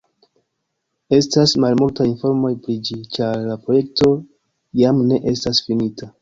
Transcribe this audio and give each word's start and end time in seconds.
Estas 1.17 1.51
malmultaj 1.63 2.07
informoj 2.11 2.51
pri 2.63 2.77
ĝi, 2.89 2.97
ĉar 3.19 3.37
la 3.51 3.59
projekto 3.67 4.09
jam 4.83 5.05
ne 5.13 5.21
estas 5.35 5.63
finita. 5.69 6.11